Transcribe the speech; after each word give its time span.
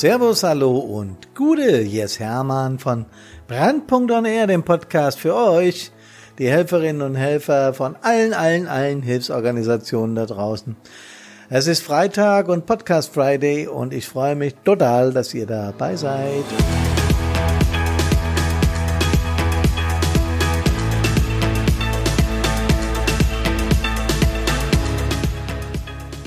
Servus, 0.00 0.44
hallo 0.44 0.78
und 0.78 1.34
Gude, 1.34 1.76
hier 1.76 2.06
ist 2.06 2.20
Hermann 2.20 2.78
von 2.78 3.04
Brandpunkt 3.46 4.10
on 4.10 4.24
Air, 4.24 4.46
dem 4.46 4.62
Podcast 4.62 5.18
für 5.18 5.34
euch, 5.34 5.92
die 6.38 6.48
Helferinnen 6.48 7.02
und 7.02 7.16
Helfer 7.16 7.74
von 7.74 7.96
allen, 8.00 8.32
allen, 8.32 8.66
allen 8.66 9.02
Hilfsorganisationen 9.02 10.16
da 10.16 10.24
draußen. 10.24 10.74
Es 11.50 11.66
ist 11.66 11.82
Freitag 11.82 12.48
und 12.48 12.64
Podcast 12.64 13.12
Friday 13.12 13.66
und 13.66 13.92
ich 13.92 14.08
freue 14.08 14.36
mich 14.36 14.54
total, 14.64 15.12
dass 15.12 15.34
ihr 15.34 15.44
dabei 15.44 15.96
seid. 15.96 16.44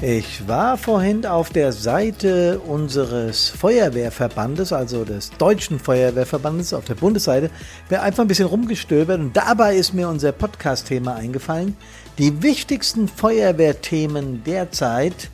Ich 0.06 0.50
war 0.50 0.78
vorhin 0.78 1.26
auf 1.26 1.50
der 1.50 1.72
Seite 1.72 2.60
unseres 2.60 3.48
Feuerwehrverbandes, 3.48 4.74
also 4.74 5.06
des 5.06 5.30
Deutschen 5.30 5.80
Feuerwehrverbandes 5.80 6.74
auf 6.74 6.84
der 6.84 6.96
Bundesseite, 6.96 7.50
bin 7.88 8.00
einfach 8.00 8.26
ein 8.26 8.28
bisschen 8.28 8.50
rumgestöbert 8.50 9.22
und 9.22 9.32
dabei 9.32 9.78
ist 9.78 9.94
mir 9.94 10.10
unser 10.10 10.34
Podcast-Thema 10.34 11.16
eingefallen. 11.16 11.78
Die 12.18 12.44
wichtigsten 12.44 13.08
Feuerwehrthemen 13.08 14.44
derzeit, 14.44 15.30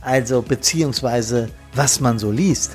also 0.00 0.40
beziehungsweise 0.40 1.50
was 1.74 2.00
man 2.00 2.18
so 2.18 2.30
liest. 2.30 2.72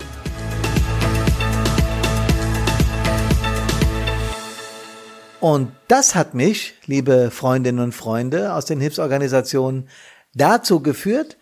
Und 5.39 5.72
das 5.88 6.13
hat 6.13 6.36
mich, 6.36 6.75
liebe 6.86 7.31
Freundinnen 7.31 7.80
und 7.80 7.95
Freunde 7.95 8.53
aus 8.53 8.66
den 8.66 8.80
Hilfsorganisationen, 8.80 9.89
dazu 10.36 10.81
geführt, 10.81 11.38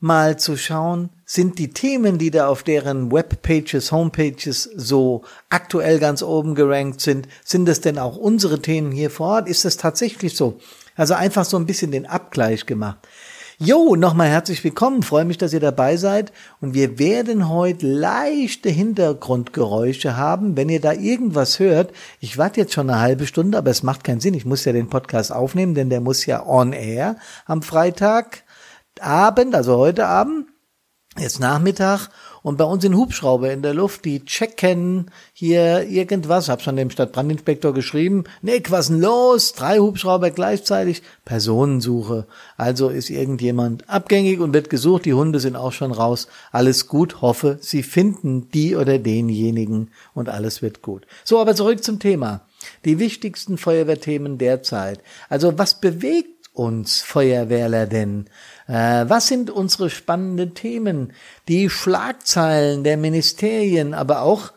mal 0.00 0.38
zu 0.38 0.56
schauen, 0.56 1.10
sind 1.24 1.58
die 1.58 1.72
Themen, 1.72 2.18
die 2.18 2.30
da 2.30 2.48
auf 2.48 2.62
deren 2.62 3.12
Webpages, 3.12 3.92
Homepages 3.92 4.64
so 4.74 5.22
aktuell 5.50 5.98
ganz 5.98 6.22
oben 6.22 6.54
gerankt 6.54 7.00
sind, 7.00 7.28
sind 7.44 7.68
es 7.68 7.80
denn 7.80 7.98
auch 7.98 8.16
unsere 8.16 8.60
Themen 8.60 8.90
hier 8.90 9.10
vor 9.10 9.28
Ort? 9.28 9.48
Ist 9.48 9.64
es 9.64 9.76
tatsächlich 9.76 10.34
so? 10.34 10.58
Also 10.96 11.14
einfach 11.14 11.44
so 11.44 11.56
ein 11.56 11.66
bisschen 11.66 11.92
den 11.92 12.06
Abgleich 12.06 12.66
gemacht. 12.66 12.98
Jo, 13.62 13.94
nochmal 13.94 14.28
herzlich 14.28 14.64
willkommen. 14.64 15.02
Freue 15.02 15.26
mich, 15.26 15.36
dass 15.36 15.52
ihr 15.52 15.60
dabei 15.60 15.98
seid. 15.98 16.32
Und 16.62 16.72
wir 16.72 16.98
werden 16.98 17.50
heute 17.50 17.86
leichte 17.86 18.70
Hintergrundgeräusche 18.70 20.16
haben. 20.16 20.56
Wenn 20.56 20.70
ihr 20.70 20.80
da 20.80 20.94
irgendwas 20.94 21.58
hört, 21.58 21.92
ich 22.20 22.38
warte 22.38 22.60
jetzt 22.60 22.72
schon 22.72 22.88
eine 22.88 23.00
halbe 23.00 23.26
Stunde, 23.26 23.58
aber 23.58 23.70
es 23.70 23.82
macht 23.82 24.02
keinen 24.02 24.20
Sinn. 24.20 24.32
Ich 24.32 24.46
muss 24.46 24.64
ja 24.64 24.72
den 24.72 24.88
Podcast 24.88 25.30
aufnehmen, 25.30 25.74
denn 25.74 25.90
der 25.90 26.00
muss 26.00 26.24
ja 26.24 26.46
on 26.46 26.72
air 26.72 27.16
am 27.44 27.60
Freitag. 27.60 28.44
Abend, 29.02 29.54
also 29.54 29.76
heute 29.76 30.06
Abend, 30.06 30.46
jetzt 31.18 31.40
Nachmittag 31.40 32.08
und 32.42 32.56
bei 32.56 32.64
uns 32.64 32.82
sind 32.82 32.96
Hubschrauber 32.96 33.52
in 33.52 33.62
der 33.62 33.74
Luft, 33.74 34.04
die 34.04 34.24
checken 34.24 35.10
hier 35.34 35.86
irgendwas. 35.86 36.48
Hab 36.48 36.62
schon 36.62 36.76
dem 36.76 36.90
Stadtbrandinspektor 36.90 37.74
geschrieben. 37.74 38.24
Nick, 38.40 38.70
was 38.70 38.86
denn 38.88 39.00
los? 39.00 39.52
Drei 39.52 39.78
Hubschrauber 39.78 40.30
gleichzeitig. 40.30 41.02
Personensuche. 41.24 42.26
Also 42.56 42.88
ist 42.88 43.10
irgendjemand 43.10 43.88
abgängig 43.90 44.40
und 44.40 44.54
wird 44.54 44.70
gesucht. 44.70 45.04
Die 45.04 45.14
Hunde 45.14 45.38
sind 45.38 45.56
auch 45.56 45.72
schon 45.72 45.92
raus. 45.92 46.28
Alles 46.50 46.86
gut. 46.86 47.20
Hoffe, 47.20 47.58
sie 47.60 47.82
finden 47.82 48.48
die 48.50 48.74
oder 48.74 48.98
denjenigen 48.98 49.90
und 50.14 50.30
alles 50.30 50.62
wird 50.62 50.80
gut. 50.80 51.06
So, 51.24 51.40
aber 51.40 51.54
zurück 51.54 51.84
zum 51.84 51.98
Thema. 51.98 52.42
Die 52.86 52.98
wichtigsten 52.98 53.58
Feuerwehrthemen 53.58 54.38
derzeit. 54.38 55.00
Also 55.28 55.58
was 55.58 55.80
bewegt 55.80 56.48
uns 56.54 57.02
Feuerwehrler 57.02 57.86
denn? 57.86 58.26
Äh, 58.70 59.08
was 59.08 59.26
sind 59.26 59.50
unsere 59.50 59.90
spannenden 59.90 60.54
Themen? 60.54 61.12
Die 61.48 61.68
Schlagzeilen 61.68 62.84
der 62.84 62.96
Ministerien, 62.96 63.94
aber 63.94 64.22
auch, 64.22 64.52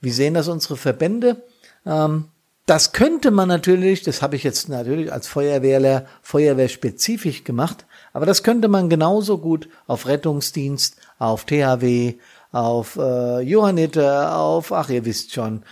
wie 0.00 0.10
sehen 0.10 0.32
das 0.32 0.48
unsere 0.48 0.78
Verbände? 0.78 1.42
Ähm, 1.84 2.28
das 2.64 2.92
könnte 2.92 3.30
man 3.30 3.48
natürlich, 3.48 4.02
das 4.02 4.22
habe 4.22 4.36
ich 4.36 4.42
jetzt 4.42 4.70
natürlich 4.70 5.12
als 5.12 5.26
Feuerwehrler 5.26 6.06
feuerwehrspezifisch 6.22 7.44
gemacht, 7.44 7.84
aber 8.14 8.24
das 8.24 8.42
könnte 8.42 8.68
man 8.68 8.88
genauso 8.88 9.36
gut 9.36 9.68
auf 9.86 10.06
Rettungsdienst, 10.06 10.96
auf 11.18 11.44
THW, 11.44 12.14
auf 12.52 12.96
äh, 12.96 13.40
Johanniter, 13.40 14.34
auf, 14.34 14.72
ach 14.72 14.88
ihr 14.88 15.04
wisst 15.04 15.34
schon, 15.34 15.62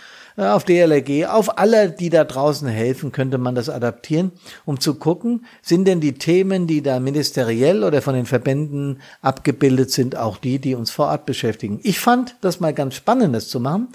auf 0.41 0.63
DLRG, 0.63 1.25
auf 1.27 1.57
alle, 1.57 1.91
die 1.91 2.09
da 2.09 2.23
draußen 2.23 2.67
helfen, 2.67 3.11
könnte 3.11 3.37
man 3.37 3.55
das 3.55 3.69
adaptieren, 3.69 4.31
um 4.65 4.79
zu 4.79 4.95
gucken, 4.95 5.45
sind 5.61 5.85
denn 5.85 6.01
die 6.01 6.13
Themen, 6.13 6.67
die 6.67 6.81
da 6.81 6.99
ministeriell 6.99 7.83
oder 7.83 8.01
von 8.01 8.13
den 8.13 8.25
Verbänden 8.25 9.01
abgebildet 9.21 9.91
sind, 9.91 10.17
auch 10.17 10.37
die, 10.37 10.59
die 10.59 10.75
uns 10.75 10.91
vor 10.91 11.07
Ort 11.07 11.25
beschäftigen. 11.25 11.79
Ich 11.83 11.99
fand 11.99 12.35
das 12.41 12.59
mal 12.59 12.73
ganz 12.73 12.95
spannend, 12.95 13.35
das 13.35 13.49
zu 13.49 13.59
machen. 13.59 13.89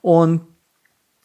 Und 0.00 0.42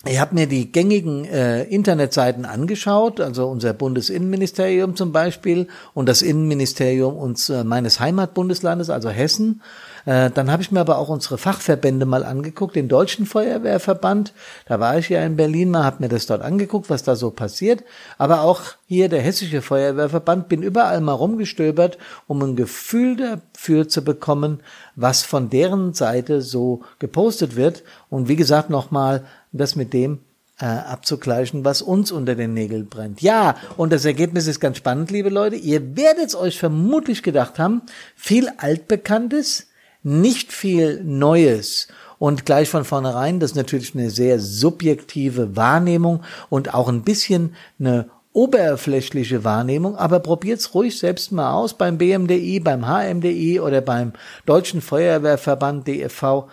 ich 0.06 0.20
habe 0.20 0.34
mir 0.34 0.48
die 0.48 0.72
gängigen 0.72 1.26
äh, 1.26 1.64
Internetseiten 1.64 2.46
angeschaut, 2.46 3.20
also 3.20 3.48
unser 3.48 3.74
Bundesinnenministerium 3.74 4.96
zum 4.96 5.12
Beispiel 5.12 5.68
und 5.94 6.08
das 6.08 6.22
Innenministerium 6.22 7.18
uns, 7.18 7.50
äh, 7.50 7.66
meines 7.66 8.00
Heimatbundeslandes, 8.00 8.90
also 8.90 9.10
Hessen. 9.10 9.62
Äh, 10.10 10.32
dann 10.32 10.50
habe 10.52 10.64
ich 10.64 10.72
mir 10.72 10.80
aber 10.80 10.98
auch 10.98 11.10
unsere 11.10 11.38
Fachverbände 11.38 12.08
mal 12.08 12.26
angeguckt, 12.26 12.76
den 12.76 12.88
Deutschen 12.88 13.28
Feuerwehrverband. 13.28 14.34
Da 14.66 14.80
war 14.80 14.98
ich 14.98 15.10
ja 15.10 15.24
in 15.24 15.36
Berlin 15.36 15.70
mal, 15.70 15.84
habe 15.84 16.02
mir 16.02 16.10
das 16.10 16.26
dort 16.26 16.42
angeguckt, 16.42 16.90
was 16.90 17.04
da 17.04 17.16
so 17.16 17.30
passiert. 17.30 17.84
Aber 18.18 18.42
auch 18.42 18.62
hier 18.88 19.08
der 19.08 19.22
Hessische 19.22 19.62
Feuerwehrverband, 19.62 20.50
bin 20.50 20.64
überall 20.64 21.00
mal 21.02 21.14
rumgestöbert, 21.14 22.00
um 22.26 22.42
ein 22.42 22.56
Gefühl 22.56 23.18
dafür 23.18 23.88
zu 23.88 24.04
bekommen, 24.04 24.62
was 24.96 25.22
von 25.22 25.52
deren 25.52 25.94
Seite 25.94 26.42
so 26.42 26.82
gepostet 26.98 27.56
wird. 27.56 27.84
Und 28.10 28.28
wie 28.28 28.36
gesagt 28.36 28.72
nochmal, 28.72 29.26
das 29.52 29.76
mit 29.76 29.94
dem 29.94 30.22
äh, 30.60 30.66
abzugleichen, 30.66 31.66
was 31.66 31.84
uns 31.84 32.12
unter 32.12 32.34
den 32.34 32.56
Nägeln 32.56 32.88
brennt. 32.88 33.22
Ja, 33.22 33.58
und 33.78 33.94
das 33.94 34.06
Ergebnis 34.06 34.48
ist 34.48 34.60
ganz 34.60 34.78
spannend, 34.78 35.12
liebe 35.12 35.30
Leute. 35.30 35.56
Ihr 35.56 35.96
werdet 35.96 36.34
euch 36.34 36.58
vermutlich 36.58 37.22
gedacht 37.22 37.60
haben, 37.60 37.84
viel 38.16 38.50
Altbekanntes, 38.58 39.68
nicht 40.04 40.52
viel 40.54 41.04
Neues. 41.04 41.88
Und 42.18 42.46
gleich 42.46 42.70
von 42.70 42.84
vornherein, 42.84 43.40
das 43.40 43.52
ist 43.52 43.58
natürlich 43.58 43.96
eine 43.96 44.10
sehr 44.10 44.40
subjektive 44.40 45.56
Wahrnehmung 45.56 46.24
und 46.50 46.74
auch 46.74 46.90
ein 46.90 47.04
bisschen 47.04 47.56
eine 47.80 48.10
oberflächliche 48.34 49.44
Wahrnehmung, 49.44 49.96
aber 49.96 50.20
probiert's 50.20 50.74
ruhig 50.74 50.98
selbst 50.98 51.32
mal 51.32 51.52
aus 51.54 51.74
beim 51.74 51.98
BMDI, 51.98 52.60
beim 52.60 52.86
HMDI 52.86 53.60
oder 53.60 53.82
beim 53.82 54.14
Deutschen 54.46 54.82
Feuerwehrverband 54.82 55.88
DFV 55.88 56.48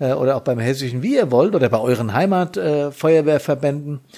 äh, 0.00 0.12
oder 0.12 0.36
auch 0.36 0.40
beim 0.40 0.58
Hessischen, 0.58 1.02
wie 1.02 1.14
ihr 1.14 1.30
wollt, 1.30 1.54
oder 1.54 1.68
bei 1.68 1.78
euren 1.78 2.12
Heimatfeuerwehrverbänden 2.12 4.00
äh, 4.02 4.16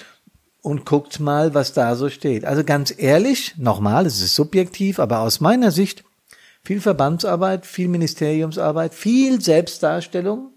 und 0.63 0.85
guckt 0.85 1.19
mal, 1.19 1.53
was 1.53 1.73
da 1.73 1.95
so 1.95 2.09
steht. 2.09 2.45
Also 2.45 2.63
ganz 2.63 2.93
ehrlich, 2.97 3.53
nochmal, 3.57 4.05
es 4.05 4.21
ist 4.21 4.33
subjektiv, 4.33 4.99
aber 4.99 5.19
aus 5.19 5.39
meiner 5.39 5.71
Sicht 5.71 6.03
viel 6.65 6.79
Verbandsarbeit, 6.79 7.65
viel 7.65 7.89
Ministeriumsarbeit, 7.89 8.93
viel 8.93 9.41
Selbstdarstellung. 9.41 10.51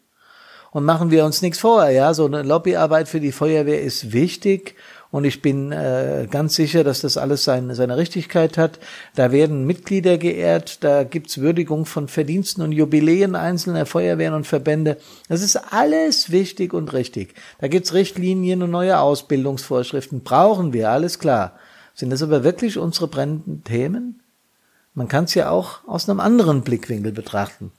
Und 0.70 0.84
machen 0.84 1.10
wir 1.10 1.24
uns 1.24 1.40
nichts 1.40 1.58
vor, 1.58 1.88
ja, 1.88 2.12
so 2.12 2.26
eine 2.26 2.42
Lobbyarbeit 2.42 3.08
für 3.08 3.20
die 3.20 3.32
Feuerwehr 3.32 3.80
ist 3.80 4.12
wichtig 4.12 4.74
und 5.10 5.24
ich 5.24 5.40
bin 5.40 5.72
äh, 5.72 6.26
ganz 6.30 6.54
sicher, 6.54 6.84
dass 6.84 7.00
das 7.00 7.16
alles 7.16 7.44
seine, 7.44 7.74
seine 7.74 7.96
Richtigkeit 7.96 8.58
hat. 8.58 8.78
Da 9.14 9.32
werden 9.32 9.64
Mitglieder 9.64 10.18
geehrt, 10.18 10.84
da 10.84 11.04
gibt's 11.04 11.38
Würdigung 11.38 11.86
von 11.86 12.08
Verdiensten 12.08 12.62
und 12.62 12.72
Jubiläen 12.72 13.34
einzelner 13.34 13.86
Feuerwehren 13.86 14.34
und 14.34 14.46
Verbände. 14.46 14.98
Das 15.28 15.40
ist 15.40 15.56
alles 15.72 16.30
wichtig 16.30 16.74
und 16.74 16.92
richtig. 16.92 17.34
Da 17.58 17.68
gibt's 17.68 17.94
Richtlinien 17.94 18.62
und 18.62 18.70
neue 18.70 19.00
Ausbildungsvorschriften. 19.00 20.22
Brauchen 20.22 20.74
wir, 20.74 20.90
alles 20.90 21.18
klar. 21.18 21.58
Sind 21.94 22.10
das 22.10 22.22
aber 22.22 22.44
wirklich 22.44 22.76
unsere 22.76 23.08
brennenden 23.08 23.64
Themen? 23.64 24.20
Man 24.96 25.08
kann 25.08 25.24
es 25.24 25.34
ja 25.34 25.50
auch 25.50 25.86
aus 25.86 26.08
einem 26.08 26.20
anderen 26.20 26.62
Blickwinkel 26.62 27.12
betrachten. 27.12 27.70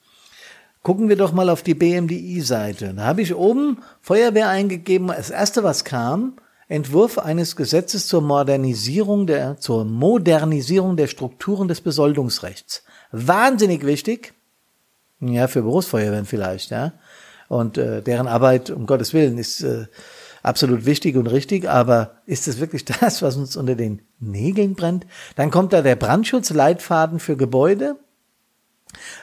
Gucken 0.84 1.10
wir 1.10 1.16
doch 1.16 1.34
mal 1.34 1.50
auf 1.50 1.64
die 1.64 1.74
BMDI-Seite. 1.74 2.94
Da 2.94 3.06
habe 3.06 3.24
ich 3.24 3.34
oben 3.34 3.80
Feuerwehr 4.02 4.50
eingegeben. 4.50 5.08
Das 5.08 5.32
erste, 5.32 5.64
was 5.64 5.84
kam, 5.84 6.38
Entwurf 6.70 7.18
eines 7.18 7.56
Gesetzes 7.56 8.08
zur 8.08 8.22
Modernisierung 8.22 9.26
der, 9.26 9.58
zur 9.60 9.84
Modernisierung 9.84 10.96
der 10.96 11.08
Strukturen 11.08 11.68
des 11.68 11.82
Besoldungsrechts. 11.82 12.84
Wahnsinnig 13.12 13.84
wichtig. 13.84 14.34
Ja, 15.20 15.48
für 15.48 15.64
Berufsfeuerwehren 15.64 16.26
vielleicht, 16.26 16.70
ja. 16.70 16.94
Und 17.48 17.80
äh, 17.80 18.04
deren 18.04 18.28
Arbeit, 18.28 18.70
um 18.70 18.86
Gottes 18.86 19.14
Willen, 19.14 19.40
ist 19.40 19.64
äh, 19.64 19.88
absolut 20.44 20.86
wichtig 20.86 21.16
und 21.16 21.26
richtig, 21.26 21.68
aber 21.68 22.18
ist 22.28 22.48
es 22.48 22.60
wirklich 22.60 22.86
das, 23.02 23.24
was 23.24 23.38
uns 23.38 23.58
unter 23.58 23.74
den 23.74 24.04
Nägeln 24.20 24.76
brennt? 24.76 25.06
Dann 25.36 25.52
kommt 25.52 25.74
da 25.74 25.82
der 25.82 25.96
Brandschutzleitfaden 25.96 27.20
für 27.20 27.38
Gebäude. 27.38 27.98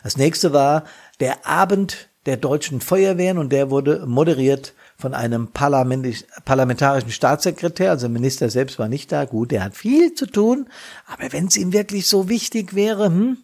Das 0.03 0.17
nächste 0.17 0.53
war 0.53 0.85
der 1.21 1.47
Abend 1.47 2.09
der 2.27 2.37
deutschen 2.37 2.81
Feuerwehren 2.81 3.39
und 3.39 3.51
der 3.53 3.71
wurde 3.71 4.07
moderiert 4.07 4.75
von 4.97 5.13
einem 5.13 5.49
parlamentarischen 5.49 7.11
Staatssekretär, 7.11 7.91
also 7.91 8.09
Minister 8.09 8.49
selbst 8.49 8.79
war 8.79 8.89
nicht 8.89 9.11
da, 9.13 9.25
gut, 9.25 9.51
der 9.51 9.65
hat 9.65 9.77
viel 9.77 10.15
zu 10.15 10.27
tun, 10.27 10.69
aber 11.07 11.33
wenn 11.33 11.49
es 11.49 11.57
ihm 11.57 11.73
wirklich 11.73 12.07
so 12.07 12.29
wichtig 12.29 12.75
wäre, 12.75 13.07
hm, 13.07 13.39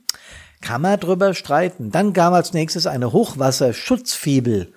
Kann 0.61 0.82
man 0.82 1.00
drüber 1.00 1.32
streiten. 1.35 1.91
Dann 1.91 2.12
kam 2.12 2.35
als 2.35 2.52
nächstes 2.52 2.87
eine 2.87 3.12
Hochwasserschutzfibel. 3.12 4.73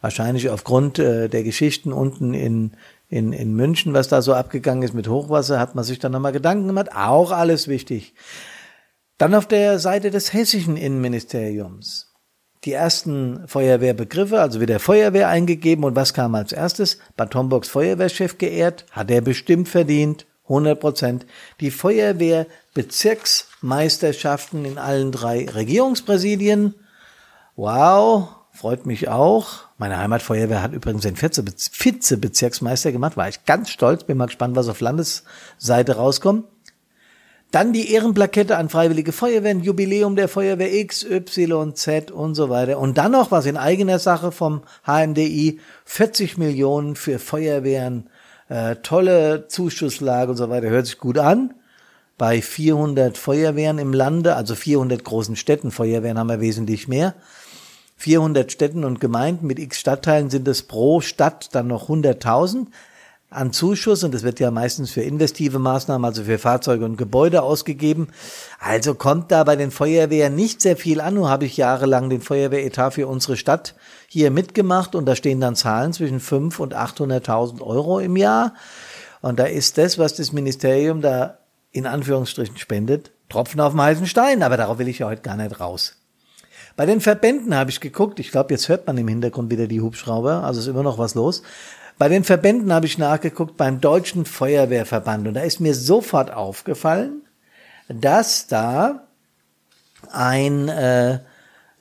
Wahrscheinlich 0.00 0.50
aufgrund 0.50 0.98
äh, 0.98 1.28
der 1.28 1.42
Geschichten 1.44 1.92
unten 1.92 2.34
in, 2.34 2.72
in, 3.08 3.32
in 3.32 3.54
München, 3.54 3.94
was 3.94 4.08
da 4.08 4.22
so 4.22 4.34
abgegangen 4.34 4.82
ist 4.82 4.94
mit 4.94 5.08
Hochwasser, 5.08 5.58
hat 5.58 5.74
man 5.74 5.84
sich 5.84 5.98
dann 5.98 6.12
nochmal 6.12 6.32
Gedanken 6.32 6.66
gemacht. 6.66 6.94
Auch 6.94 7.32
alles 7.32 7.68
wichtig. 7.68 8.14
Dann 9.16 9.34
auf 9.34 9.46
der 9.46 9.78
Seite 9.78 10.10
des 10.10 10.32
hessischen 10.32 10.76
Innenministeriums. 10.76 12.14
Die 12.64 12.72
ersten 12.72 13.46
Feuerwehrbegriffe, 13.46 14.40
also 14.40 14.60
wieder 14.60 14.80
Feuerwehr 14.80 15.28
eingegeben 15.28 15.84
und 15.84 15.96
was 15.96 16.12
kam 16.12 16.34
als 16.34 16.52
erstes? 16.52 16.98
Bad 17.16 17.34
Homburgs 17.34 17.68
Feuerwehrchef 17.68 18.36
geehrt, 18.36 18.84
hat 18.90 19.10
er 19.10 19.20
bestimmt 19.20 19.68
verdient, 19.68 20.26
100 20.44 20.80
Prozent. 20.80 21.26
Die 21.60 21.70
Feuerwehrbezirksmeisterschaften 21.70 24.64
in 24.64 24.78
allen 24.78 25.12
drei 25.12 25.48
Regierungspräsidien. 25.48 26.74
Wow, 27.54 28.37
freut 28.58 28.86
mich 28.86 29.08
auch. 29.08 29.66
Meine 29.78 29.98
Heimatfeuerwehr 29.98 30.62
hat 30.62 30.72
übrigens 30.72 31.02
den 31.02 31.14
Vize-Bezirksmeister 31.14 32.90
gemacht, 32.90 33.16
war 33.16 33.28
ich 33.28 33.44
ganz 33.44 33.70
stolz, 33.70 34.02
bin 34.02 34.18
mal 34.18 34.26
gespannt, 34.26 34.56
was 34.56 34.68
auf 34.68 34.80
Landesseite 34.80 35.94
rauskommt. 35.94 36.44
Dann 37.52 37.72
die 37.72 37.92
Ehrenplakette 37.92 38.56
an 38.56 38.68
Freiwillige 38.68 39.12
Feuerwehren, 39.12 39.62
Jubiläum 39.62 40.16
der 40.16 40.28
Feuerwehr 40.28 40.74
X, 40.74 41.04
Y, 41.04 41.76
Z 41.76 42.10
und 42.10 42.34
so 42.34 42.50
weiter. 42.50 42.80
Und 42.80 42.98
dann 42.98 43.12
noch 43.12 43.30
was 43.30 43.46
in 43.46 43.56
eigener 43.56 44.00
Sache 44.00 44.32
vom 44.32 44.62
HMDI, 44.84 45.60
40 45.84 46.36
Millionen 46.36 46.96
für 46.96 47.20
Feuerwehren, 47.20 48.10
äh, 48.48 48.74
tolle 48.82 49.46
Zuschusslage 49.46 50.32
und 50.32 50.36
so 50.36 50.50
weiter, 50.50 50.68
hört 50.68 50.86
sich 50.86 50.98
gut 50.98 51.18
an. 51.18 51.54
Bei 52.18 52.42
400 52.42 53.16
Feuerwehren 53.16 53.78
im 53.78 53.92
Lande, 53.92 54.34
also 54.34 54.56
400 54.56 55.04
großen 55.04 55.36
Städten, 55.36 55.70
Feuerwehren 55.70 56.18
haben 56.18 56.28
wir 56.28 56.40
wesentlich 56.40 56.88
mehr. 56.88 57.14
400 57.98 58.50
Städten 58.50 58.84
und 58.84 59.00
Gemeinden 59.00 59.46
mit 59.46 59.58
x 59.58 59.78
Stadtteilen 59.78 60.30
sind 60.30 60.48
es 60.48 60.62
pro 60.62 61.00
Stadt 61.00 61.54
dann 61.54 61.66
noch 61.66 61.88
100.000 61.88 62.68
an 63.30 63.52
Zuschuss 63.52 64.04
und 64.04 64.14
das 64.14 64.22
wird 64.22 64.40
ja 64.40 64.50
meistens 64.50 64.90
für 64.90 65.02
investive 65.02 65.58
Maßnahmen, 65.58 66.04
also 66.04 66.24
für 66.24 66.38
Fahrzeuge 66.38 66.84
und 66.84 66.96
Gebäude 66.96 67.42
ausgegeben. 67.42 68.08
Also 68.58 68.94
kommt 68.94 69.30
da 69.30 69.44
bei 69.44 69.54
den 69.56 69.70
Feuerwehren 69.70 70.34
nicht 70.34 70.62
sehr 70.62 70.76
viel 70.76 71.00
an. 71.00 71.14
Nur 71.14 71.28
habe 71.28 71.44
ich 71.44 71.56
jahrelang 71.56 72.08
den 72.08 72.22
Feuerwehretat 72.22 72.94
für 72.94 73.06
unsere 73.06 73.36
Stadt 73.36 73.74
hier 74.06 74.30
mitgemacht 74.30 74.94
und 74.94 75.04
da 75.04 75.14
stehen 75.14 75.40
dann 75.40 75.56
Zahlen 75.56 75.92
zwischen 75.92 76.20
5 76.20 76.58
und 76.58 76.74
800.000 76.74 77.60
Euro 77.60 77.98
im 77.98 78.16
Jahr. 78.16 78.54
Und 79.20 79.38
da 79.38 79.44
ist 79.44 79.76
das, 79.76 79.98
was 79.98 80.14
das 80.14 80.32
Ministerium 80.32 81.02
da 81.02 81.38
in 81.70 81.86
Anführungsstrichen 81.86 82.56
spendet, 82.56 83.10
Tropfen 83.28 83.60
auf 83.60 83.72
dem 83.72 83.82
heißen 83.82 84.06
Stein. 84.06 84.42
Aber 84.42 84.56
darauf 84.56 84.78
will 84.78 84.88
ich 84.88 85.00
ja 85.00 85.06
heute 85.06 85.22
gar 85.22 85.36
nicht 85.36 85.60
raus. 85.60 85.96
Bei 86.78 86.86
den 86.86 87.00
Verbänden 87.00 87.56
habe 87.56 87.70
ich 87.70 87.80
geguckt. 87.80 88.20
Ich 88.20 88.30
glaube, 88.30 88.54
jetzt 88.54 88.68
hört 88.68 88.86
man 88.86 88.96
im 88.98 89.08
Hintergrund 89.08 89.50
wieder 89.50 89.66
die 89.66 89.80
Hubschrauber. 89.80 90.44
Also 90.44 90.60
ist 90.60 90.68
immer 90.68 90.84
noch 90.84 90.96
was 90.96 91.16
los. 91.16 91.42
Bei 91.98 92.08
den 92.08 92.22
Verbänden 92.22 92.72
habe 92.72 92.86
ich 92.86 92.98
nachgeguckt, 92.98 93.56
beim 93.56 93.80
Deutschen 93.80 94.24
Feuerwehrverband. 94.24 95.26
Und 95.26 95.34
da 95.34 95.40
ist 95.40 95.58
mir 95.58 95.74
sofort 95.74 96.32
aufgefallen, 96.32 97.22
dass 97.88 98.46
da 98.46 99.08
ein, 100.12 100.68
äh, 100.68 101.18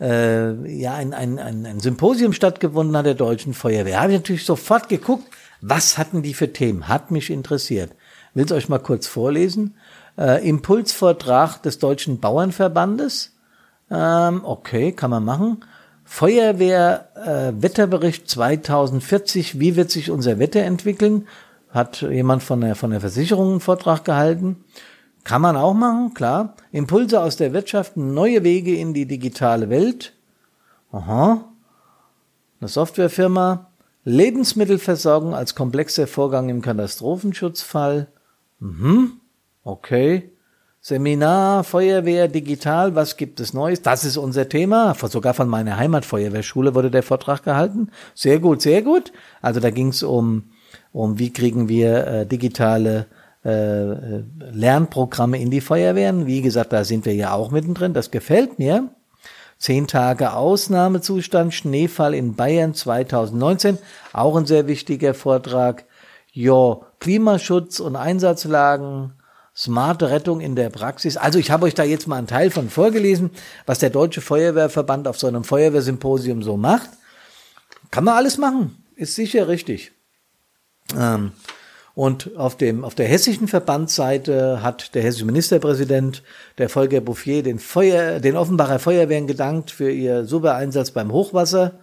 äh, 0.01 0.79
ja, 0.81 0.95
ein, 0.95 1.13
ein, 1.13 1.37
ein, 1.37 1.67
ein 1.67 1.79
Symposium 1.79 2.33
stattgefunden 2.33 2.97
hat 2.97 3.05
der 3.05 3.13
Deutschen 3.13 3.53
Feuerwehr. 3.53 4.01
Habe 4.01 4.13
ich 4.13 4.17
natürlich 4.17 4.45
sofort 4.45 4.89
geguckt, 4.89 5.27
was 5.61 5.99
hatten 5.99 6.23
die 6.23 6.33
für 6.33 6.51
Themen? 6.51 6.87
Hat 6.87 7.11
mich 7.11 7.29
interessiert. 7.29 7.91
Will 8.33 8.45
es 8.45 8.51
euch 8.51 8.67
mal 8.67 8.79
kurz 8.79 9.05
vorlesen. 9.05 9.75
Äh, 10.17 10.49
Impulsvortrag 10.49 11.61
des 11.61 11.77
Deutschen 11.77 12.19
Bauernverbandes. 12.19 13.36
Ähm, 13.89 14.41
okay, 14.43 14.91
kann 14.91 15.11
man 15.11 15.23
machen. 15.23 15.63
Feuerwehr 16.03 17.09
äh, 17.15 17.61
Wetterbericht 17.61 18.29
2040, 18.29 19.59
wie 19.59 19.75
wird 19.75 19.91
sich 19.91 20.09
unser 20.09 20.39
Wetter 20.39 20.61
entwickeln? 20.61 21.27
Hat 21.69 22.01
jemand 22.01 22.43
von 22.43 22.61
der, 22.61 22.75
von 22.75 22.91
der 22.91 23.01
Versicherung 23.01 23.51
einen 23.51 23.59
Vortrag 23.59 24.05
gehalten. 24.05 24.63
Kann 25.25 25.41
man 25.41 25.57
auch 25.57 25.73
machen, 25.73 26.13
klar. 26.13 26.55
Impulse 26.71 27.21
aus 27.21 27.35
der 27.35 27.51
Wirtschaft, 27.51 27.97
neue 27.97 28.43
Wege 28.43 28.77
in 28.77 28.93
die 28.93 29.05
digitale 29.05 29.69
Welt. 29.69 30.13
Aha. 30.93 31.43
Eine 32.61 32.67
Softwarefirma. 32.69 33.67
Lebensmittelversorgung 34.05 35.35
als 35.35 35.53
komplexer 35.53 36.07
Vorgang 36.07 36.47
im 36.47 36.61
Katastrophenschutzfall. 36.61 38.07
Mhm. 38.59 39.19
Okay. 39.65 40.31
Seminar, 40.87 41.65
Feuerwehr, 41.65 42.29
digital, 42.29 42.95
was 42.95 43.17
gibt 43.17 43.41
es 43.41 43.53
Neues? 43.53 43.81
Das 43.81 44.05
ist 44.05 44.15
unser 44.15 44.47
Thema. 44.47 44.95
Sogar 44.95 45.33
von 45.33 45.49
meiner 45.49 45.75
Heimatfeuerwehrschule 45.75 46.75
wurde 46.75 46.89
der 46.89 47.03
Vortrag 47.03 47.43
gehalten. 47.43 47.89
Sehr 48.15 48.39
gut, 48.39 48.61
sehr 48.61 48.83
gut. 48.83 49.11
Also 49.41 49.59
da 49.59 49.69
ging 49.69 49.89
es 49.89 50.01
um, 50.01 50.43
um, 50.93 51.19
wie 51.19 51.33
kriegen 51.33 51.67
wir 51.67 52.07
äh, 52.07 52.25
digitale 52.25 53.07
äh, 53.43 54.21
Lernprogramme 54.53 55.41
in 55.41 55.51
die 55.51 55.59
Feuerwehren. 55.59 56.25
Wie 56.25 56.41
gesagt, 56.41 56.71
da 56.71 56.85
sind 56.85 57.05
wir 57.05 57.15
ja 57.15 57.33
auch 57.33 57.51
mittendrin. 57.51 57.93
Das 57.93 58.09
gefällt 58.09 58.57
mir. 58.57 58.87
Zehn 59.57 59.87
Tage 59.87 60.31
Ausnahmezustand, 60.31 61.53
Schneefall 61.53 62.13
in 62.13 62.35
Bayern 62.35 62.73
2019. 62.73 63.77
Auch 64.13 64.37
ein 64.37 64.45
sehr 64.45 64.67
wichtiger 64.67 65.13
Vortrag. 65.13 65.83
Ja, 66.31 66.77
Klimaschutz 67.01 67.81
und 67.81 67.97
Einsatzlagen, 67.97 69.16
smarte 69.57 70.11
Rettung 70.11 70.39
in 70.39 70.55
der 70.55 70.69
Praxis. 70.69 71.17
Also 71.17 71.39
ich 71.39 71.49
habe 71.49 71.65
euch 71.65 71.73
da 71.73 71.83
jetzt 71.83 72.07
mal 72.07 72.17
einen 72.17 72.27
Teil 72.27 72.51
von 72.51 72.69
vorgelesen, 72.69 73.31
was 73.65 73.79
der 73.79 73.89
Deutsche 73.89 74.21
Feuerwehrverband 74.21 75.07
auf 75.07 75.17
so 75.17 75.25
einem 75.27 75.43
Feuerwehrsymposium 75.43 76.43
so 76.43 76.57
macht. 76.57 76.89
Kann 77.89 78.03
man 78.03 78.15
alles 78.15 78.37
machen, 78.37 78.83
ist 78.95 79.15
sicher 79.15 79.47
richtig. 79.47 79.93
Ähm, 80.95 81.31
und 81.95 82.37
auf 82.37 82.55
dem, 82.55 82.85
auf 82.85 82.93
der 82.93 83.07
hessischen 83.07 83.47
Verbandsseite 83.47 84.61
hat 84.61 84.93
der 84.93 85.01
hessische 85.01 85.25
Ministerpräsident, 85.25 86.21
der 86.59 86.69
Volker 86.69 87.01
Bouffier, 87.01 87.41
den 87.41 87.57
Feuer, 87.57 88.19
den 88.19 88.35
Offenbacher 88.35 88.77
Feuerwehren 88.77 89.25
gedankt 89.25 89.71
für 89.71 89.89
ihr 89.89 90.25
super 90.25 90.53
Einsatz 90.53 90.91
beim 90.91 91.11
Hochwasser 91.11 91.79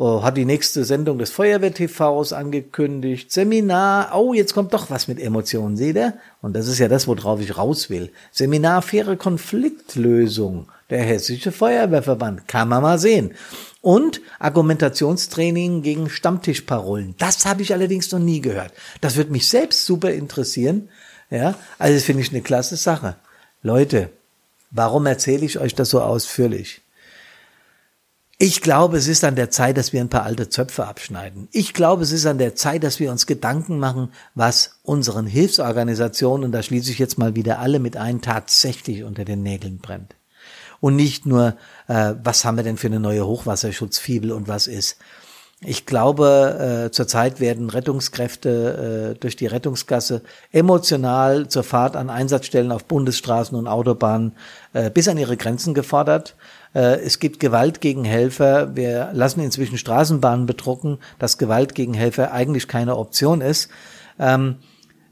Oh, 0.00 0.22
hat 0.22 0.36
die 0.36 0.44
nächste 0.44 0.84
Sendung 0.84 1.18
des 1.18 1.30
Feuerwehr-TVs 1.30 2.32
angekündigt. 2.32 3.32
Seminar, 3.32 4.16
oh, 4.16 4.32
jetzt 4.32 4.54
kommt 4.54 4.72
doch 4.72 4.90
was 4.90 5.08
mit 5.08 5.18
Emotionen, 5.18 5.76
seht 5.76 5.96
ihr? 5.96 6.14
Und 6.40 6.54
das 6.54 6.68
ist 6.68 6.78
ja 6.78 6.86
das, 6.86 7.08
worauf 7.08 7.40
ich 7.40 7.58
raus 7.58 7.90
will. 7.90 8.12
Seminar 8.30 8.82
faire 8.82 9.16
Konfliktlösung. 9.16 10.68
Der 10.88 11.02
Hessische 11.02 11.50
Feuerwehrverband. 11.50 12.46
Kann 12.46 12.68
man 12.68 12.80
mal 12.80 13.00
sehen. 13.00 13.34
Und 13.80 14.20
Argumentationstraining 14.38 15.82
gegen 15.82 16.08
Stammtischparolen. 16.08 17.16
Das 17.18 17.44
habe 17.44 17.62
ich 17.62 17.72
allerdings 17.72 18.12
noch 18.12 18.20
nie 18.20 18.40
gehört. 18.40 18.72
Das 19.00 19.16
wird 19.16 19.32
mich 19.32 19.48
selbst 19.48 19.84
super 19.84 20.12
interessieren. 20.12 20.90
Ja, 21.28 21.56
also 21.76 21.94
das 21.94 22.04
finde 22.04 22.22
ich 22.22 22.30
eine 22.30 22.42
klasse 22.42 22.76
Sache. 22.76 23.16
Leute, 23.64 24.10
warum 24.70 25.06
erzähle 25.06 25.44
ich 25.44 25.58
euch 25.58 25.74
das 25.74 25.90
so 25.90 26.00
ausführlich? 26.00 26.82
Ich 28.40 28.60
glaube, 28.60 28.98
es 28.98 29.08
ist 29.08 29.24
an 29.24 29.34
der 29.34 29.50
Zeit, 29.50 29.76
dass 29.76 29.92
wir 29.92 30.00
ein 30.00 30.10
paar 30.10 30.22
alte 30.22 30.48
Zöpfe 30.48 30.86
abschneiden. 30.86 31.48
Ich 31.50 31.74
glaube, 31.74 32.04
es 32.04 32.12
ist 32.12 32.24
an 32.24 32.38
der 32.38 32.54
Zeit, 32.54 32.84
dass 32.84 33.00
wir 33.00 33.10
uns 33.10 33.26
Gedanken 33.26 33.80
machen, 33.80 34.12
was 34.36 34.78
unseren 34.84 35.26
Hilfsorganisationen, 35.26 36.44
und 36.44 36.52
da 36.52 36.62
schließe 36.62 36.92
ich 36.92 37.00
jetzt 37.00 37.18
mal 37.18 37.34
wieder 37.34 37.58
alle 37.58 37.80
mit 37.80 37.96
ein, 37.96 38.22
tatsächlich 38.22 39.02
unter 39.02 39.24
den 39.24 39.42
Nägeln 39.42 39.78
brennt. 39.78 40.14
Und 40.78 40.94
nicht 40.94 41.26
nur, 41.26 41.56
äh, 41.88 42.14
was 42.22 42.44
haben 42.44 42.56
wir 42.56 42.62
denn 42.62 42.76
für 42.76 42.86
eine 42.86 43.00
neue 43.00 43.26
Hochwasserschutzfibel 43.26 44.30
und 44.30 44.46
was 44.46 44.68
ist. 44.68 44.98
Ich 45.60 45.84
glaube, 45.86 46.86
äh, 46.86 46.92
zurzeit 46.92 47.40
werden 47.40 47.68
Rettungskräfte 47.68 49.14
äh, 49.16 49.18
durch 49.18 49.34
die 49.34 49.46
Rettungsgasse 49.46 50.22
emotional 50.52 51.48
zur 51.48 51.64
Fahrt 51.64 51.96
an 51.96 52.10
Einsatzstellen 52.10 52.70
auf 52.70 52.84
Bundesstraßen 52.84 53.58
und 53.58 53.66
Autobahnen 53.66 54.36
äh, 54.74 54.88
bis 54.90 55.08
an 55.08 55.18
ihre 55.18 55.36
Grenzen 55.36 55.74
gefordert. 55.74 56.36
Äh, 56.74 57.00
es 57.00 57.18
gibt 57.18 57.40
Gewalt 57.40 57.80
gegen 57.80 58.04
Helfer. 58.04 58.76
Wir 58.76 59.10
lassen 59.12 59.40
inzwischen 59.40 59.78
Straßenbahnen 59.78 60.46
bedrucken, 60.46 60.98
dass 61.18 61.38
Gewalt 61.38 61.74
gegen 61.74 61.94
Helfer 61.94 62.32
eigentlich 62.32 62.68
keine 62.68 62.96
Option 62.96 63.40
ist. 63.40 63.68
Ähm, 64.18 64.56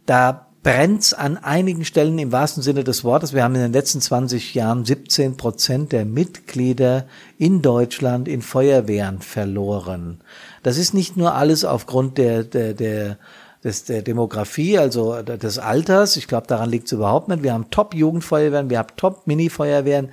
da 0.06 0.46
brennt's 0.62 1.14
an 1.14 1.36
einigen 1.36 1.84
Stellen 1.84 2.18
im 2.18 2.32
wahrsten 2.32 2.62
Sinne 2.62 2.82
des 2.82 3.04
Wortes. 3.04 3.32
Wir 3.32 3.44
haben 3.44 3.54
in 3.54 3.62
den 3.62 3.72
letzten 3.72 4.00
20 4.00 4.54
Jahren 4.54 4.84
17 4.84 5.36
Prozent 5.36 5.92
der 5.92 6.04
Mitglieder 6.04 7.06
in 7.38 7.62
Deutschland 7.62 8.26
in 8.26 8.42
Feuerwehren 8.42 9.20
verloren. 9.20 10.20
Das 10.64 10.76
ist 10.76 10.92
nicht 10.92 11.16
nur 11.16 11.34
alles 11.34 11.64
aufgrund 11.64 12.18
der, 12.18 12.42
der, 12.42 12.74
der 12.74 13.18
des, 13.62 13.84
der 13.84 14.02
Demografie, 14.02 14.78
also 14.78 15.22
des 15.22 15.58
Alters. 15.58 16.16
Ich 16.16 16.28
glaube, 16.28 16.46
daran 16.46 16.70
liegt 16.70 16.86
es 16.86 16.92
überhaupt 16.92 17.28
nicht. 17.28 17.42
Wir 17.42 17.52
haben 17.52 17.70
Top-Jugendfeuerwehren, 17.70 18.70
wir 18.70 18.78
haben 18.78 18.96
Top-Mini-Feuerwehren. 18.96 20.10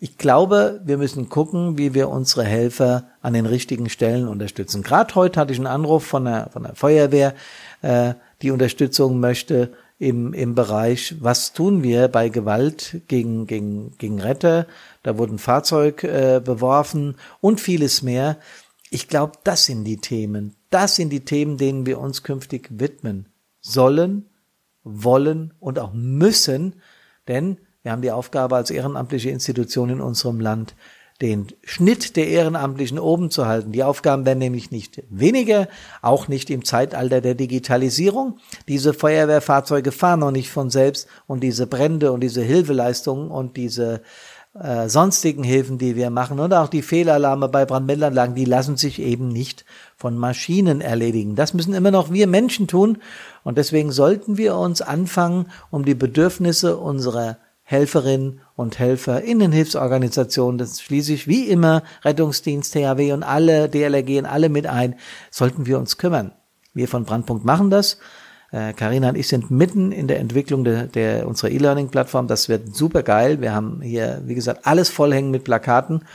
Ich 0.00 0.16
glaube, 0.16 0.80
wir 0.84 0.96
müssen 0.96 1.28
gucken, 1.28 1.76
wie 1.76 1.92
wir 1.92 2.08
unsere 2.08 2.44
Helfer 2.44 3.08
an 3.20 3.32
den 3.32 3.46
richtigen 3.46 3.88
Stellen 3.88 4.28
unterstützen. 4.28 4.82
Gerade 4.82 5.14
heute 5.16 5.40
hatte 5.40 5.52
ich 5.52 5.58
einen 5.58 5.66
Anruf 5.66 6.04
von 6.04 6.24
der, 6.24 6.50
von 6.52 6.62
der 6.62 6.76
Feuerwehr, 6.76 7.34
äh, 7.82 8.14
die 8.42 8.52
Unterstützung 8.52 9.18
möchte. 9.18 9.72
im, 9.98 10.32
im 10.32 10.54
Bereich, 10.54 11.16
was 11.20 11.52
tun 11.52 11.82
wir 11.82 12.08
bei 12.08 12.28
Gewalt 12.28 13.02
gegen, 13.08 13.46
gegen, 13.46 13.96
gegen 13.98 14.20
Retter. 14.20 14.66
Da 15.02 15.18
wurden 15.18 15.38
Fahrzeug 15.38 16.04
äh, 16.04 16.40
beworfen 16.44 17.16
und 17.40 17.60
vieles 17.60 18.02
mehr. 18.02 18.38
Ich 18.90 19.08
glaube, 19.08 19.32
das 19.44 19.64
sind 19.64 19.84
die 19.84 19.96
Themen. 19.96 20.54
Das 20.70 20.94
sind 20.96 21.10
die 21.10 21.24
Themen, 21.24 21.58
denen 21.58 21.84
wir 21.84 21.98
uns 21.98 22.22
künftig 22.22 22.68
widmen 22.70 23.26
sollen, 23.60 24.26
wollen 24.84 25.52
und 25.58 25.78
auch 25.78 25.92
müssen, 25.92 26.74
denn 27.26 27.58
wir 27.88 27.92
haben 27.92 28.02
die 28.02 28.10
Aufgabe 28.10 28.54
als 28.54 28.70
ehrenamtliche 28.70 29.30
Institution 29.30 29.88
in 29.88 30.02
unserem 30.02 30.40
Land, 30.40 30.74
den 31.22 31.46
Schnitt 31.64 32.16
der 32.16 32.28
Ehrenamtlichen 32.28 32.98
oben 32.98 33.30
zu 33.30 33.46
halten. 33.46 33.72
Die 33.72 33.82
Aufgaben 33.82 34.26
werden 34.26 34.40
nämlich 34.40 34.70
nicht 34.70 35.02
weniger, 35.08 35.68
auch 36.02 36.28
nicht 36.28 36.50
im 36.50 36.66
Zeitalter 36.66 37.22
der 37.22 37.34
Digitalisierung. 37.34 38.40
Diese 38.68 38.92
Feuerwehrfahrzeuge 38.92 39.90
fahren 39.90 40.20
noch 40.20 40.32
nicht 40.32 40.50
von 40.50 40.68
selbst 40.68 41.08
und 41.26 41.40
diese 41.40 41.66
Brände 41.66 42.12
und 42.12 42.20
diese 42.20 42.42
Hilfeleistungen 42.42 43.30
und 43.30 43.56
diese 43.56 44.02
äh, 44.52 44.90
sonstigen 44.90 45.42
Hilfen, 45.42 45.78
die 45.78 45.96
wir 45.96 46.10
machen 46.10 46.40
und 46.40 46.52
auch 46.52 46.68
die 46.68 46.82
Fehlalarme 46.82 47.48
bei 47.48 47.64
Brandmeldeanlagen, 47.64 48.34
die 48.34 48.44
lassen 48.44 48.76
sich 48.76 49.00
eben 49.00 49.28
nicht 49.28 49.64
von 49.96 50.18
Maschinen 50.18 50.82
erledigen. 50.82 51.36
Das 51.36 51.54
müssen 51.54 51.72
immer 51.72 51.90
noch 51.90 52.12
wir 52.12 52.26
Menschen 52.26 52.66
tun 52.66 52.98
und 53.44 53.56
deswegen 53.56 53.92
sollten 53.92 54.36
wir 54.36 54.56
uns 54.56 54.82
anfangen, 54.82 55.46
um 55.70 55.86
die 55.86 55.94
Bedürfnisse 55.94 56.76
unserer 56.76 57.38
Helferinnen 57.70 58.40
und 58.56 58.78
Helfer 58.78 59.20
in 59.20 59.40
den 59.40 59.52
Hilfsorganisationen, 59.52 60.56
das 60.56 60.80
schließe 60.80 61.12
ich 61.12 61.28
wie 61.28 61.48
immer 61.48 61.82
Rettungsdienst, 62.02 62.72
THW 62.72 63.12
und 63.12 63.22
alle 63.22 63.68
DLRG 63.68 64.20
und 64.20 64.24
alle 64.24 64.48
mit 64.48 64.66
ein, 64.66 64.94
sollten 65.30 65.66
wir 65.66 65.78
uns 65.78 65.98
kümmern. 65.98 66.32
Wir 66.72 66.88
von 66.88 67.04
Brandpunkt 67.04 67.44
machen 67.44 67.68
das. 67.68 67.98
Karina 68.50 69.08
äh, 69.08 69.10
und 69.10 69.16
ich 69.18 69.28
sind 69.28 69.50
mitten 69.50 69.92
in 69.92 70.08
der 70.08 70.18
Entwicklung 70.18 70.64
der, 70.64 70.84
der 70.84 71.28
unserer 71.28 71.50
E-Learning-Plattform. 71.50 72.26
Das 72.26 72.48
wird 72.48 72.74
super 72.74 73.02
geil. 73.02 73.42
Wir 73.42 73.54
haben 73.54 73.82
hier, 73.82 74.22
wie 74.24 74.34
gesagt, 74.34 74.66
alles 74.66 74.88
vollhängen 74.88 75.30
mit 75.30 75.44
Plakaten. 75.44 76.06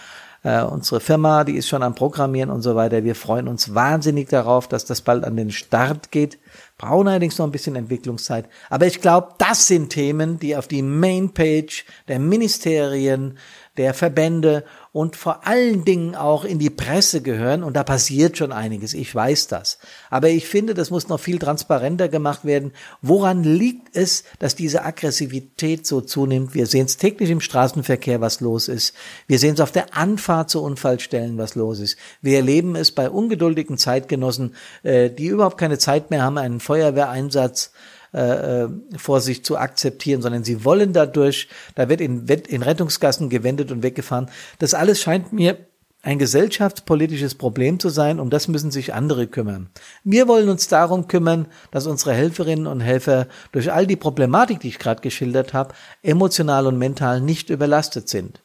Äh, 0.42 0.64
unsere 0.64 1.02
Firma, 1.02 1.44
die 1.44 1.56
ist 1.56 1.70
schon 1.70 1.84
am 1.84 1.94
Programmieren 1.94 2.50
und 2.50 2.64
so 2.64 2.76
weiter. 2.76 3.04
Wir 3.04 3.14
freuen 3.14 3.48
uns 3.48 3.76
wahnsinnig 3.76 4.28
darauf, 4.30 4.68
dass 4.68 4.86
das 4.86 5.02
bald 5.02 5.24
an 5.24 5.38
den 5.38 5.52
Start 5.52 6.10
geht 6.10 6.40
brauchen 6.84 7.08
allerdings 7.08 7.38
noch 7.38 7.46
ein 7.46 7.52
bisschen 7.52 7.78
Entwicklungszeit. 7.78 8.50
Aber 8.70 8.86
ich 8.88 9.00
glaube, 9.00 9.36
das 9.38 9.68
sind 9.68 9.90
Themen, 9.90 10.38
die 10.38 10.58
auf 10.58 10.68
die 10.68 10.82
Mainpage 10.82 11.86
der 12.10 12.20
Ministerien, 12.20 13.38
der 13.78 13.94
Verbände 13.96 14.66
und 14.92 15.16
vor 15.16 15.48
allen 15.48 15.84
Dingen 15.84 16.14
auch 16.14 16.46
in 16.46 16.60
die 16.60 16.70
Presse 16.70 17.22
gehören. 17.22 17.64
Und 17.64 17.76
da 17.76 17.84
passiert 17.84 18.38
schon 18.38 18.52
einiges. 18.52 18.94
Ich 18.94 19.14
weiß 19.14 19.48
das. 19.48 19.80
Aber 20.12 20.30
ich 20.30 20.48
finde, 20.48 20.76
das 20.76 20.92
muss 20.92 21.08
noch 21.08 21.20
viel 21.20 21.40
transparenter 21.40 22.08
gemacht 22.10 22.46
werden. 22.46 22.72
Woran 23.02 23.44
liegt 23.44 23.96
es, 23.98 24.24
dass 24.38 24.56
diese 24.56 24.86
Aggressivität 24.86 25.88
so 25.88 26.02
zunimmt? 26.02 26.54
Wir 26.54 26.68
sehen 26.68 26.86
es 26.86 26.98
täglich 26.98 27.32
im 27.32 27.42
Straßenverkehr, 27.42 28.22
was 28.22 28.40
los 28.40 28.68
ist. 28.68 28.94
Wir 29.26 29.40
sehen 29.40 29.56
es 29.56 29.62
auf 29.62 29.72
der 29.72 29.98
Anfahrt 29.98 30.52
zu 30.52 30.62
Unfallstellen, 30.62 31.40
was 31.40 31.56
los 31.56 31.80
ist. 31.80 31.98
Wir 32.22 32.38
erleben 32.38 32.76
es 32.76 32.92
bei 32.92 33.10
ungeduldigen 33.10 33.80
Zeitgenossen, 33.80 34.54
äh, 34.84 35.10
die 35.10 35.26
überhaupt 35.26 35.58
keine 35.58 35.80
Zeit 35.80 36.12
mehr 36.12 36.22
haben, 36.22 36.38
einen 36.38 36.60
Feuerwehreinsatz 36.74 37.72
äh, 38.14 38.64
äh, 38.64 38.70
vor 38.98 39.22
sich 39.22 39.44
zu 39.46 39.58
akzeptieren, 39.58 40.22
sondern 40.22 40.44
sie 40.44 40.66
wollen 40.66 40.94
dadurch, 40.94 41.48
da 41.76 41.90
wird 41.90 42.02
in, 42.02 42.28
in 42.28 42.64
Rettungsgassen 42.64 43.30
gewendet 43.30 43.72
und 43.72 43.84
weggefahren. 43.84 44.30
Das 44.60 44.74
alles 44.74 45.02
scheint 45.02 45.34
mir 45.34 45.58
ein 46.02 46.20
gesellschaftspolitisches 46.20 47.36
Problem 47.36 47.80
zu 47.80 47.90
sein, 47.90 48.20
um 48.20 48.30
das 48.30 48.48
müssen 48.48 48.72
sich 48.72 48.94
andere 48.94 49.28
kümmern. 49.28 49.70
Wir 50.04 50.28
wollen 50.28 50.50
uns 50.50 50.68
darum 50.68 51.08
kümmern, 51.08 51.48
dass 51.72 51.88
unsere 51.88 52.14
Helferinnen 52.14 52.68
und 52.68 52.82
Helfer 52.82 53.28
durch 53.52 53.72
all 53.72 53.88
die 53.88 53.96
Problematik, 53.96 54.60
die 54.60 54.68
ich 54.68 54.80
gerade 54.80 55.02
geschildert 55.02 55.54
habe, 55.54 55.74
emotional 56.02 56.68
und 56.68 56.78
mental 56.78 57.22
nicht 57.22 57.50
überlastet 57.50 58.10
sind. 58.10 58.42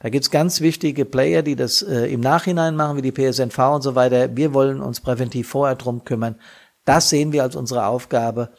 Da 0.00 0.10
gibt's 0.10 0.30
ganz 0.30 0.60
wichtige 0.60 1.04
Player, 1.04 1.42
die 1.42 1.56
das 1.56 1.80
äh, 1.80 2.12
im 2.12 2.20
Nachhinein 2.20 2.76
machen, 2.76 2.98
wie 2.98 3.02
die 3.02 3.12
PSNV 3.12 3.58
und 3.58 3.82
so 3.82 3.94
weiter. 3.94 4.36
Wir 4.36 4.52
wollen 4.52 4.80
uns 4.82 5.00
präventiv 5.00 5.48
vorher 5.48 5.76
drum 5.76 6.04
kümmern. 6.04 6.36
Das 6.86 7.10
sehen 7.10 7.32
wir 7.32 7.42
als 7.42 7.54
unsere 7.54 7.84
Aufgabe 7.84 8.52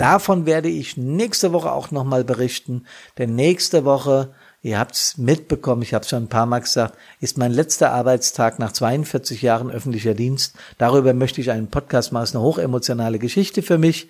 Davon 0.00 0.46
werde 0.46 0.70
ich 0.70 0.96
nächste 0.96 1.52
Woche 1.52 1.72
auch 1.72 1.90
nochmal 1.90 2.24
berichten, 2.24 2.86
denn 3.18 3.34
nächste 3.34 3.84
Woche, 3.84 4.32
ihr 4.62 4.78
habt's 4.78 5.18
mitbekommen, 5.18 5.82
ich 5.82 5.92
habe 5.92 6.06
schon 6.06 6.22
ein 6.22 6.28
paar 6.28 6.46
Mal 6.46 6.60
gesagt, 6.60 6.96
ist 7.20 7.36
mein 7.36 7.52
letzter 7.52 7.92
Arbeitstag 7.92 8.58
nach 8.58 8.72
42 8.72 9.42
Jahren 9.42 9.70
öffentlicher 9.70 10.14
Dienst. 10.14 10.56
Darüber 10.78 11.12
möchte 11.12 11.42
ich 11.42 11.50
einen 11.50 11.68
Podcast 11.68 12.12
machen, 12.12 12.24
ist 12.24 12.34
eine 12.34 12.42
hochemotionale 12.42 13.18
Geschichte 13.18 13.60
für 13.60 13.76
mich. 13.76 14.08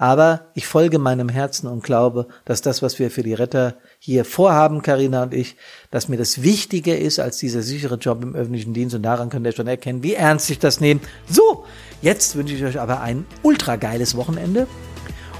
Aber 0.00 0.46
ich 0.54 0.66
folge 0.66 0.98
meinem 0.98 1.28
Herzen 1.28 1.66
und 1.66 1.82
glaube, 1.82 2.26
dass 2.46 2.62
das, 2.62 2.80
was 2.80 2.98
wir 2.98 3.10
für 3.10 3.22
die 3.22 3.34
Retter 3.34 3.74
hier 3.98 4.24
vorhaben, 4.24 4.80
Karina 4.80 5.24
und 5.24 5.34
ich, 5.34 5.56
dass 5.90 6.08
mir 6.08 6.16
das 6.16 6.42
wichtiger 6.42 6.96
ist 6.96 7.20
als 7.20 7.36
dieser 7.36 7.60
sichere 7.60 7.96
Job 7.96 8.22
im 8.22 8.34
öffentlichen 8.34 8.72
Dienst. 8.72 8.94
Und 8.94 9.02
daran 9.02 9.28
könnt 9.28 9.44
ihr 9.44 9.52
schon 9.52 9.66
erkennen, 9.66 10.02
wie 10.02 10.14
ernst 10.14 10.48
ich 10.48 10.58
das 10.58 10.80
nehme. 10.80 11.00
So, 11.28 11.66
jetzt 12.00 12.34
wünsche 12.34 12.54
ich 12.54 12.64
euch 12.64 12.80
aber 12.80 13.02
ein 13.02 13.26
ultra 13.42 13.76
geiles 13.76 14.16
Wochenende. 14.16 14.66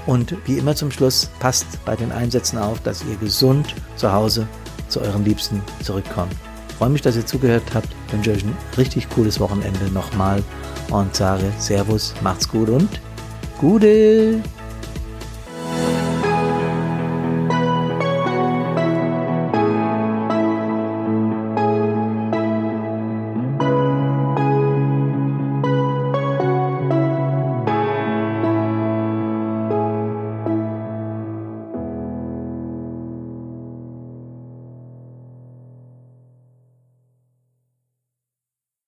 Und 0.05 0.35
wie 0.45 0.59
immer 0.59 0.75
zum 0.75 0.91
Schluss, 0.91 1.31
passt 1.39 1.65
bei 1.83 1.95
den 1.95 2.11
Einsätzen 2.11 2.59
auf, 2.59 2.79
dass 2.81 3.03
ihr 3.03 3.15
gesund 3.15 3.73
zu 3.95 4.13
Hause 4.13 4.47
zu 4.89 5.01
euren 5.01 5.25
Liebsten 5.25 5.59
zurückkommt. 5.81 6.35
Ich 6.69 6.75
freue 6.75 6.89
mich, 6.89 7.01
dass 7.01 7.15
ihr 7.15 7.25
zugehört 7.25 7.63
habt. 7.73 7.89
Ich 8.05 8.13
wünsche 8.13 8.29
euch 8.29 8.43
ein 8.43 8.55
richtig 8.77 9.09
cooles 9.09 9.39
Wochenende 9.39 9.85
nochmal 9.91 10.43
und 10.91 11.15
sage 11.15 11.51
Servus, 11.57 12.13
macht's 12.21 12.47
gut 12.47 12.69
und 12.69 13.01
Gute! 13.61 14.41